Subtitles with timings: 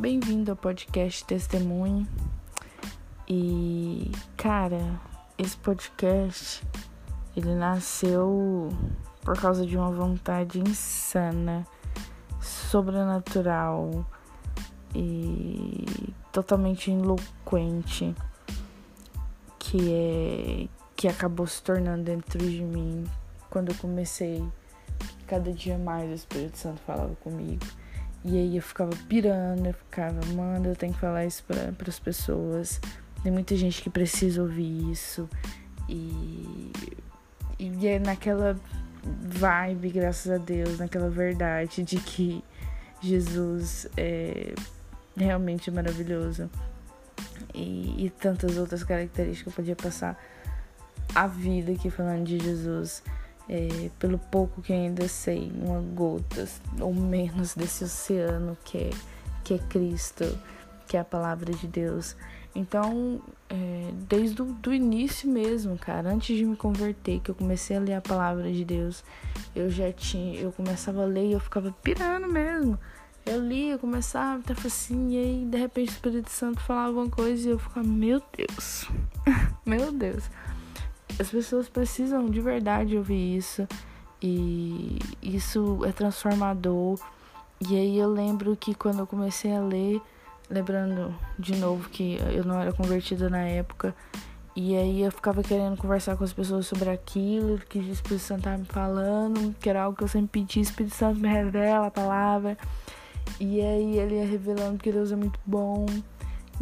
[0.00, 2.08] Bem-vindo ao podcast Testemunho.
[3.28, 4.98] E, cara,
[5.36, 6.66] esse podcast
[7.36, 8.70] ele nasceu
[9.20, 11.66] por causa de uma vontade insana,
[12.40, 14.06] sobrenatural
[14.94, 15.84] e
[16.32, 18.14] totalmente eloquente
[19.58, 23.04] que é que acabou se tornando dentro de mim
[23.50, 24.42] quando eu comecei
[25.26, 27.66] cada dia mais o Espírito Santo falava comigo
[28.24, 31.98] e aí eu ficava pirando, eu ficava, mano, eu tenho que falar isso para as
[31.98, 32.80] pessoas.
[33.22, 35.28] Tem muita gente que precisa ouvir isso.
[35.88, 36.70] E,
[37.58, 38.58] e é naquela
[39.02, 42.44] vibe, graças a Deus, naquela verdade de que
[43.00, 44.54] Jesus é
[45.16, 46.50] realmente maravilhoso.
[47.54, 50.18] E, e tantas outras características eu podia passar
[51.14, 53.02] a vida aqui falando de Jesus
[53.50, 58.90] é, pelo pouco que ainda sei, uma gota ou menos desse oceano que é,
[59.42, 60.38] que é Cristo,
[60.86, 62.14] que é a palavra de Deus.
[62.54, 67.80] Então, é, desde o início mesmo, cara, antes de me converter, que eu comecei a
[67.80, 69.02] ler a palavra de Deus,
[69.54, 72.78] eu já tinha, eu começava a ler e eu ficava pirando mesmo.
[73.26, 77.10] Eu lia, eu começava, tava assim, e aí de repente o Espírito Santo falava alguma
[77.10, 78.88] coisa e eu ficava, meu Deus,
[79.66, 80.30] meu Deus.
[81.20, 83.68] As pessoas precisam de verdade ouvir isso
[84.22, 86.98] e isso é transformador.
[87.60, 90.00] E aí eu lembro que quando eu comecei a ler,
[90.48, 93.94] lembrando de novo que eu não era convertida na época,
[94.56, 98.38] e aí eu ficava querendo conversar com as pessoas sobre aquilo que o Espírito Santo
[98.38, 101.90] estava me falando, que era algo que eu sempre pedi, Espírito Santo me revela a
[101.90, 102.56] palavra.
[103.38, 105.84] E aí ele ia revelando que Deus é muito bom.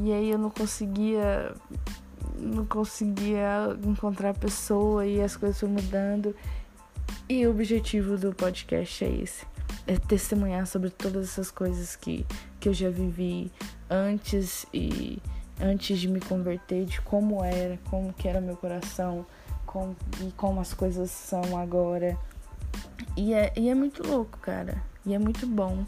[0.00, 1.54] E aí eu não conseguia
[2.38, 6.34] não conseguia encontrar pessoa e as coisas foram mudando.
[7.28, 9.46] E o objetivo do podcast é esse:
[9.86, 12.26] é testemunhar sobre todas essas coisas que,
[12.60, 13.50] que eu já vivi
[13.90, 15.20] antes e
[15.60, 19.26] antes de me converter, de como era, como que era meu coração
[19.68, 22.18] como, e como as coisas são agora.
[23.16, 24.82] E é, e é muito louco, cara.
[25.04, 25.84] E é muito bom.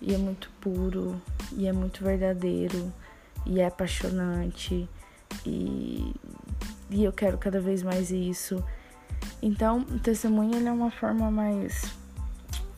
[0.00, 1.20] E é muito puro.
[1.52, 2.92] E é muito verdadeiro.
[3.46, 4.88] E é apaixonante.
[5.46, 6.14] E,
[6.90, 8.62] e eu quero cada vez mais isso.
[9.40, 9.84] Então,
[10.54, 11.92] ele é uma forma mais.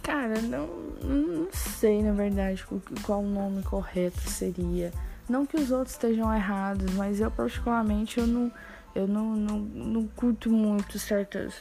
[0.03, 0.67] Cara, não,
[1.03, 2.65] não sei na verdade
[3.03, 4.93] qual o nome correto seria.
[5.29, 8.53] Não que os outros estejam errados, mas eu particularmente eu não,
[8.95, 11.55] eu não, não, não curto muito certas,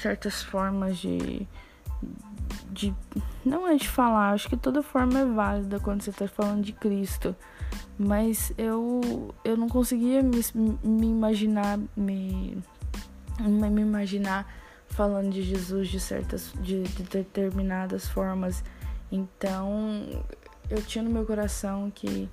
[0.00, 1.46] certas formas de,
[2.70, 2.94] de.
[3.44, 6.72] Não é de falar, acho que toda forma é válida quando você está falando de
[6.72, 7.34] Cristo
[7.98, 10.40] mas eu eu não conseguia me,
[10.82, 12.58] me imaginar me,
[13.40, 14.52] me imaginar
[14.88, 18.64] falando de Jesus de certas de, de determinadas formas
[19.10, 20.24] então
[20.68, 22.28] eu tinha no meu coração que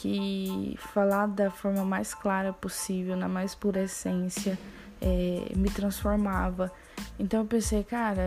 [0.00, 4.58] que falar da forma mais clara possível na mais pura essência
[5.00, 6.70] é, me transformava
[7.18, 8.26] então eu pensei cara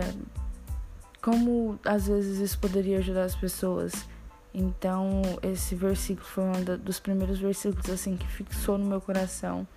[1.26, 4.06] como às vezes isso poderia ajudar as pessoas
[4.58, 9.68] então, esse versículo foi um dos primeiros versículos assim que fixou no meu coração,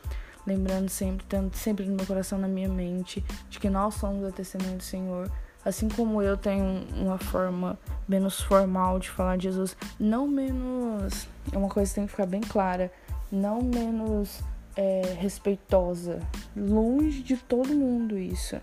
[0.48, 4.32] lembrando sempre, tanto sempre no meu coração, na minha mente, de que nós somos a
[4.32, 5.30] testemunha do Senhor.
[5.66, 7.78] Assim como eu tenho uma forma
[8.08, 11.28] menos formal de falar de Jesus, não menos.
[11.52, 12.90] É uma coisa que tem que ficar bem clara,
[13.30, 14.40] não menos
[14.78, 16.22] é, respeitosa.
[16.56, 18.56] Longe de todo mundo isso.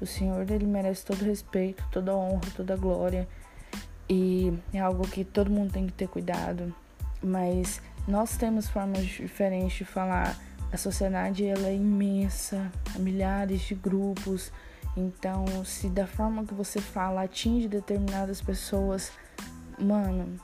[0.00, 3.26] O Senhor, ele merece todo respeito, toda honra, toda glória.
[4.08, 6.74] E é algo que todo mundo tem que ter cuidado.
[7.22, 10.38] Mas nós temos formas diferentes de falar.
[10.72, 14.52] A sociedade ela é imensa, há milhares de grupos.
[14.96, 19.12] Então, se da forma que você fala atinge determinadas pessoas,
[19.78, 20.38] mano,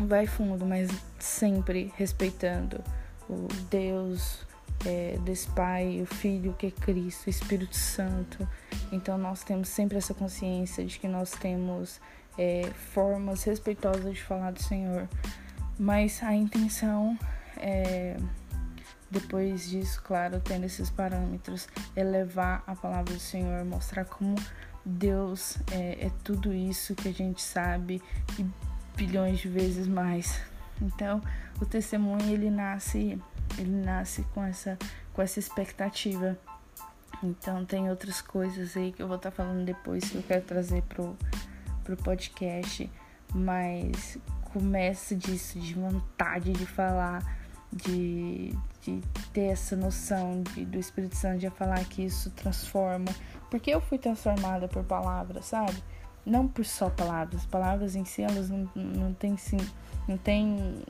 [0.00, 2.82] vai fundo, mas sempre respeitando
[3.28, 4.45] o Deus
[4.86, 8.48] é, desse Pai, o Filho que é Cristo, o Espírito Santo.
[8.92, 12.00] Então, nós temos sempre essa consciência de que nós temos
[12.38, 15.08] é, formas respeitosas de falar do Senhor.
[15.78, 17.18] Mas a intenção
[17.56, 18.16] é,
[19.10, 24.36] depois disso, claro, tendo esses parâmetros, é levar a palavra do Senhor, mostrar como
[24.84, 28.00] Deus é, é tudo isso que a gente sabe
[28.38, 28.46] e
[28.96, 30.40] bilhões de vezes mais.
[30.80, 31.20] Então,
[31.60, 33.20] o testemunho ele nasce,
[33.58, 34.78] ele nasce com essa
[35.12, 36.36] com essa expectativa.
[37.22, 40.82] Então, tem outras coisas aí que eu vou estar falando depois que eu quero trazer
[40.82, 41.16] pro
[41.82, 42.90] pro podcast,
[43.32, 44.18] mas
[44.52, 47.22] começa disso, de vontade de falar,
[47.72, 49.00] de, de
[49.32, 53.14] ter essa noção de, do Espírito Santo de falar que isso transforma.
[53.50, 55.76] Porque eu fui transformada por palavras, sabe?
[56.26, 57.46] Não por só palavras.
[57.46, 59.60] Palavras em si, elas não, não têm sim,
[60.08, 60.82] não tem,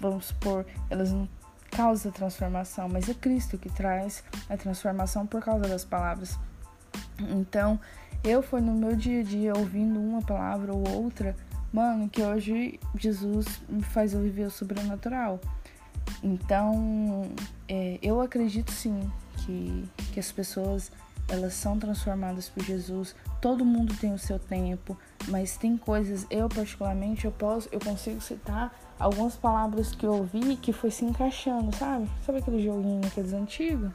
[0.00, 1.28] vamos supor, elas não
[1.70, 6.38] causam transformação, mas é Cristo que traz a transformação por causa das palavras.
[7.20, 7.78] Então,
[8.24, 11.36] eu fui no meu dia a dia ouvindo uma palavra ou outra,
[11.72, 15.38] mano, que hoje Jesus me faz eu viver o sobrenatural.
[16.22, 17.30] Então,
[17.68, 20.90] é, eu acredito sim que, que as pessoas
[21.28, 23.14] elas são transformadas por Jesus.
[23.40, 24.96] Todo mundo tem o seu tempo,
[25.28, 30.56] mas tem coisas, eu particularmente, eu posso, eu consigo citar algumas palavras que eu ouvi
[30.56, 32.08] que foi se encaixando, sabe?
[32.24, 33.90] Sabe aquele joguinho aqueles antigos?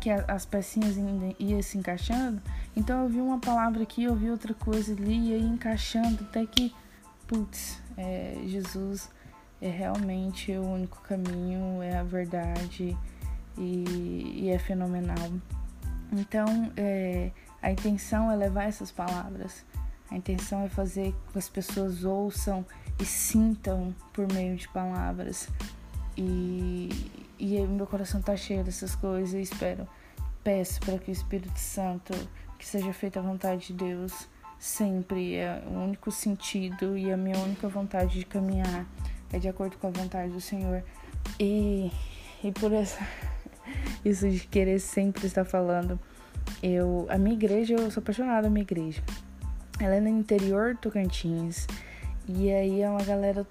[0.00, 0.96] Que as pecinhas
[1.38, 2.40] iam se encaixando?
[2.76, 6.72] Então eu vi uma palavra aqui, eu vi outra coisa ali, e encaixando, até que,
[7.26, 9.10] putz, é, Jesus
[9.60, 12.96] é realmente o único caminho, é a verdade
[13.58, 15.32] e, e é fenomenal.
[16.12, 17.30] Então, é,
[17.62, 19.64] a intenção é levar essas palavras.
[20.10, 22.64] A intenção é fazer com que as pessoas ouçam
[23.00, 25.48] e sintam por meio de palavras.
[26.16, 26.88] E,
[27.38, 29.86] e meu coração está cheio dessas coisas e espero,
[30.42, 32.14] peço para que o Espírito Santo,
[32.58, 37.38] que seja feita a vontade de Deus, sempre é o único sentido e a minha
[37.38, 38.86] única vontade de caminhar
[39.32, 40.82] é de acordo com a vontade do Senhor.
[41.38, 41.90] E,
[42.42, 43.06] e por essa
[44.04, 45.98] isso de querer sempre estar falando.
[46.62, 49.02] Eu, a minha igreja, eu sou apaixonada da minha igreja.
[49.80, 51.66] Ela é no interior do Tocantins.
[52.28, 53.46] E aí é uma galera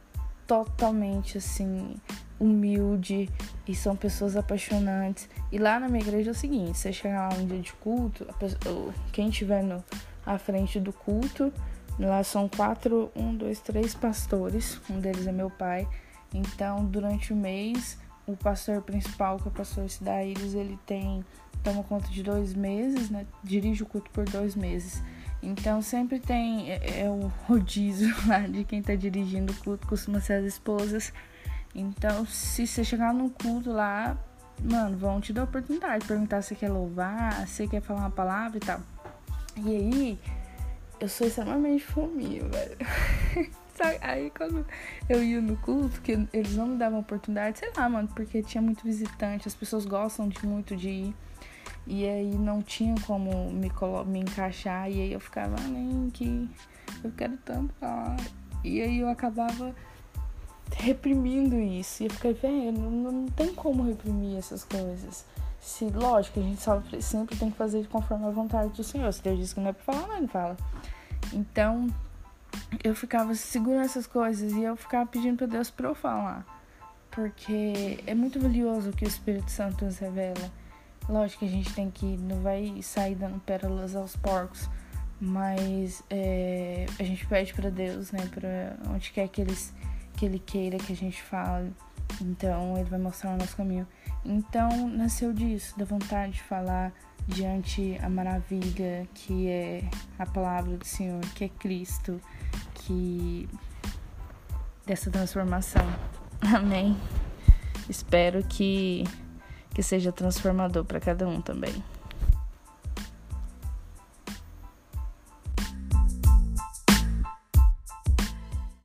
[0.47, 1.95] totalmente assim
[2.39, 3.29] humilde
[3.67, 5.29] e são pessoas apaixonantes.
[5.51, 8.25] E lá na minha igreja é o seguinte, você chegar lá um dia de culto,
[8.39, 9.83] pessoa, quem estiver no,
[10.25, 11.51] à frente do culto,
[11.99, 15.87] lá são quatro, um, dois, três pastores, um deles é meu pai.
[16.33, 17.97] Então, durante o mês,
[18.27, 21.23] o pastor principal, que é o pastor Cidaíris, ele tem
[21.63, 23.25] toma conta de dois meses, né?
[23.43, 25.01] Dirige o culto por dois meses.
[25.41, 30.19] Então sempre tem é, é o rodízio lá de quem tá dirigindo o culto, costuma
[30.19, 31.11] ser as esposas.
[31.73, 34.17] Então, se você chegar no culto lá,
[34.63, 38.57] mano, vão te dar a oportunidade, perguntar se quer louvar, se quer falar uma palavra
[38.57, 38.79] e tal.
[39.57, 40.19] E aí,
[41.01, 42.77] eu sou extremamente fominha, velho.
[44.01, 44.65] Aí quando
[45.09, 48.61] eu ia no culto, que eles não me davam oportunidade, sei lá, mano, porque tinha
[48.61, 51.15] muito visitante, as pessoas gostam de muito de ir.
[51.87, 53.71] E aí não tinha como me,
[54.07, 56.49] me encaixar, e aí eu ficava, ah, nem que
[57.03, 58.17] eu quero tanto falar.
[58.63, 59.75] E aí eu acabava
[60.73, 62.03] reprimindo isso.
[62.03, 65.25] E eu fiquei, velho, não, não tem como reprimir essas coisas.
[65.59, 69.11] Se, lógico, a gente só, sempre tem que fazer conforme a vontade do Senhor.
[69.13, 70.57] Se Deus diz que não é pra falar, não fala.
[71.33, 71.87] Então,
[72.83, 76.45] eu ficava segurando essas coisas e eu ficava pedindo para Deus para eu falar.
[77.11, 80.51] Porque é muito valioso o que o Espírito Santo nos revela.
[81.07, 84.69] Lógico que a gente tem que não vai sair dando pérolas aos porcos,
[85.19, 89.73] mas é, a gente pede para Deus, né, para onde quer que, eles,
[90.17, 91.71] que Ele queira que a gente fale.
[92.21, 93.87] Então Ele vai mostrar o nosso caminho.
[94.23, 96.91] Então nasceu disso, da vontade de falar
[97.27, 99.83] diante a maravilha que é
[100.17, 102.19] a palavra do Senhor, que é Cristo,
[102.73, 103.49] que
[104.85, 105.85] dessa transformação.
[106.41, 106.97] Amém.
[107.89, 109.03] Espero que
[109.73, 111.83] que seja transformador para cada um também.